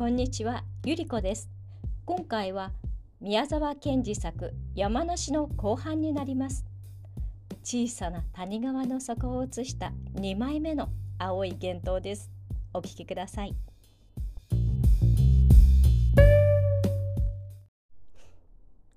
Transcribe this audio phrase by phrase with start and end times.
[0.00, 1.50] こんにちは、ゆりこです。
[2.06, 2.72] 今回は
[3.20, 6.64] 宮沢賢治作山梨の後半になります。
[7.62, 10.88] 小さな谷川の底を映した2枚目の
[11.18, 12.30] 青い幻灯です。
[12.72, 13.54] お聞きください。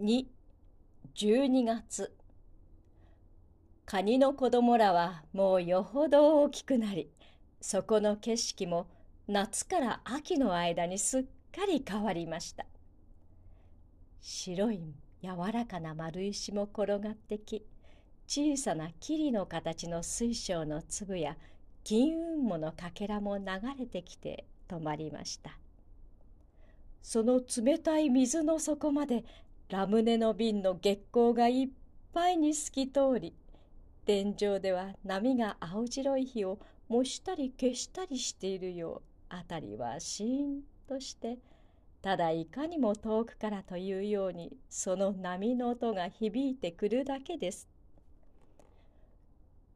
[0.00, 0.26] 2
[1.14, 2.12] 12月
[3.86, 7.08] カニの子供らはもうよほど大きくなり
[7.60, 8.88] そこの景色も
[9.30, 11.22] 夏から秋の間にすっ
[11.54, 12.64] かり変わりました。
[14.22, 14.80] 白い
[15.22, 17.62] 柔らかな丸石も転がってき
[18.26, 21.36] 小さな霧の形の水晶の粒や
[21.84, 23.44] 金雲母のかけらも流
[23.78, 25.58] れてきて止まりました。
[27.02, 29.24] その冷たい水の底まで
[29.68, 31.68] ラムネの瓶の月光がいっ
[32.14, 33.34] ぱいに透き通り
[34.06, 39.17] 天井では波が青白い火を模したり消したりしているよう。
[39.30, 41.38] 辺りはシーンとして
[42.00, 47.68] ただいかにも遠くからというようにその波の音が響いてくるだけです。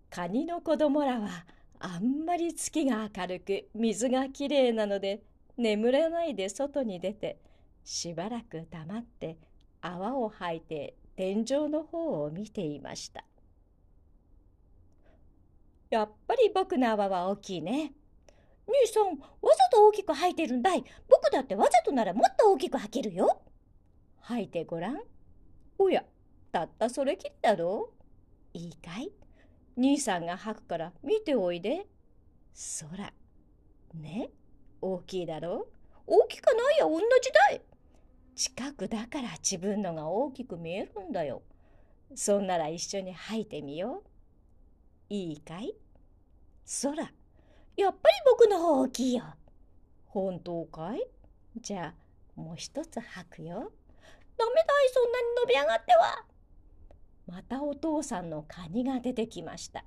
[0.09, 1.47] カニの子供らは
[1.81, 5.23] あんまり月が明るく水がきれいなので
[5.57, 7.39] 眠れないで外に出て
[7.83, 9.37] しばらく黙って
[9.81, 13.25] 泡を吐いて天井の方を見ていました。
[15.91, 17.93] やっぱり僕の泡は大きいね。
[18.67, 20.85] 兄さん、わざと大きく吐いてるんだい。
[21.09, 23.43] 僕だってわざとならもっと大きく吐けるよ。
[24.21, 25.01] 吐いてごらん。
[25.79, 26.05] おや、
[26.53, 27.91] たったそれきりだろ
[28.55, 28.59] う。
[28.59, 29.11] いいかい
[29.77, 31.87] 兄さんが吐くから見ておいで。
[32.53, 33.13] そら。
[33.95, 34.31] ね
[34.81, 35.69] 大きいだろ
[36.07, 37.63] う大きくないや同じだい。
[38.35, 41.43] 近くだから自分のが大きく見えるんだよ。
[42.15, 45.15] そんなら一緒に吐いてみよう。
[45.15, 45.75] いいかい
[46.65, 47.13] そら。
[47.77, 49.25] やっぱり僕の方大きいよ。
[50.07, 51.07] 本当かい？
[51.61, 53.73] じゃあ、もう一つ吐くよ。
[54.37, 56.25] ダメだい、そんなに伸び上がっては。
[57.27, 59.85] またお父さんのカニが出てきました。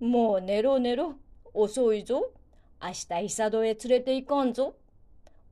[0.00, 1.14] もう寝ろ寝ろ。
[1.52, 2.32] 遅いぞ。
[2.82, 4.74] 明日イサドへ連れて行かんぞ。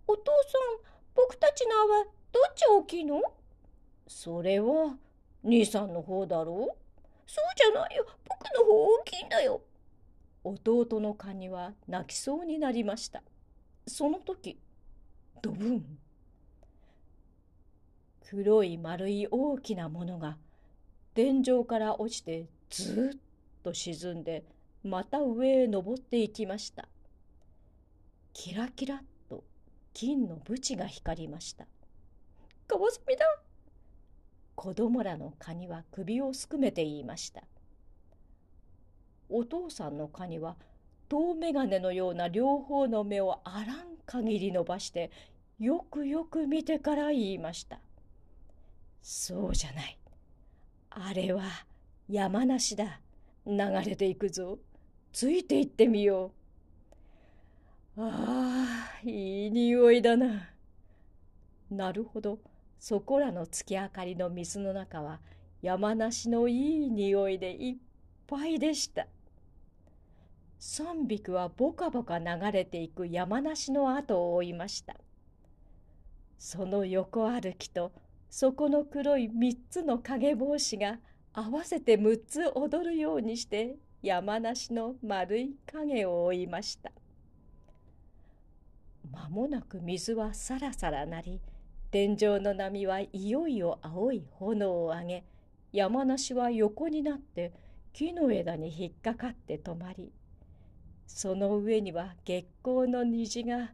[0.06, 2.10] お父さん、僕たちの泡、ど
[2.50, 3.20] っち大きいの？
[4.06, 4.96] それは、
[5.44, 6.76] 兄さんの方だろう
[7.26, 8.06] そうじゃないよ。
[8.28, 9.60] 僕の方大きいんだよ。
[10.44, 13.22] 弟のカニは泣きそうになりました。
[13.86, 14.58] その時
[15.42, 15.98] ドブン。
[18.30, 20.36] 黒い丸い大きなものが
[21.14, 23.18] 天井から落ちてずっ
[23.62, 24.44] と沈んで
[24.84, 26.88] また上へ登っていきました。
[28.34, 28.98] キラキラっ
[29.28, 29.42] と
[29.94, 31.66] 金のブチが光りました
[32.68, 33.24] カワセミだ！
[34.54, 37.42] 子供らのカニは首をすくめて言いました。
[39.28, 40.56] お父さんのカニは
[41.08, 45.10] 遠眼鏡のような両方の目をあらん限り伸ばして
[45.58, 47.80] よくよく見てから言いました。
[49.02, 49.98] そうじゃない。
[50.90, 51.42] あれは
[52.08, 53.00] 山梨だ。
[53.46, 54.58] 流れていくぞ。
[55.12, 56.32] ついていってみよ
[57.96, 58.02] う。
[58.02, 60.50] ああ、いい匂いだな。
[61.70, 62.38] なるほど。
[62.78, 65.20] そこらの月明かりの水の中は
[65.62, 67.76] 山梨のいい匂いでいっ
[68.26, 69.06] ぱいでした。
[70.60, 74.96] 3匹はぼかぼか流れていく山梨の後を追いました。
[76.38, 77.92] その横歩きと
[78.30, 80.98] そこの黒い3つの影帽子が
[81.32, 86.90] 合わせて6つ踊るようにして山梨の丸い影を追いました。
[89.10, 91.40] 間もなく水はさらさらなり
[91.90, 95.24] 天井の波はいよいよ青い炎を上げ
[95.72, 97.52] 山梨は横になって
[97.92, 100.12] 木の枝に引っかかって止まり
[101.08, 103.72] その上には月光の虹が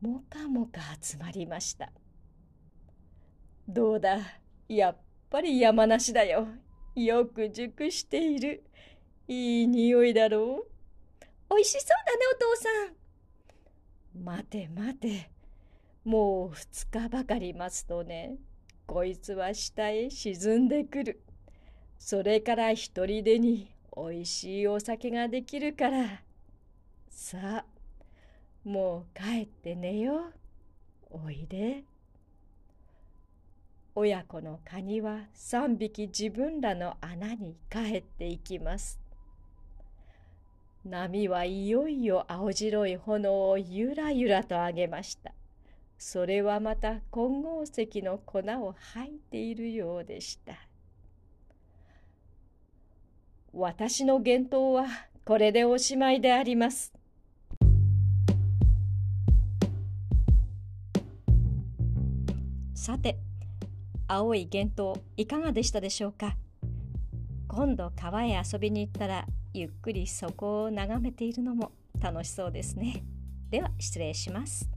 [0.00, 1.90] もかもか集まりました。
[3.66, 4.18] どうだ？
[4.68, 4.96] やっ
[5.30, 6.48] ぱり山梨だよ。
[6.96, 8.64] よく熟している。
[9.28, 10.66] いい匂いだろ
[11.50, 11.54] う？
[11.54, 12.68] おいしそうだねお父さ
[14.20, 14.24] ん。
[14.24, 15.30] 待て待て。
[16.04, 18.34] もう二日ばかり待つとね
[18.86, 21.22] こいつは下へ沈んでくる。
[21.98, 26.22] それから一人でにおいしいお酒ができるから。
[27.14, 27.64] さあ
[28.64, 30.32] もう帰って寝よ
[31.12, 31.18] う。
[31.26, 31.84] おいで。
[33.94, 38.98] 親子のカニは3匹自分らの穴に帰っていきます。
[40.84, 45.32] 波はいよいよ青白い炎をゆらゆらと上げました。
[45.98, 50.54] それはまた金剛石の粉を吐いているようでした。
[53.52, 54.86] 私の幻灯は
[55.26, 57.01] これでおしまいであります。
[62.82, 63.16] さて
[64.08, 66.36] 青い幻灯いかがでしたでしょうか？
[67.46, 69.24] 今度川へ遊びに行ったら
[69.54, 71.70] ゆっくりそこを眺めているのも
[72.00, 73.04] 楽しそうですね。
[73.50, 74.68] では失礼します。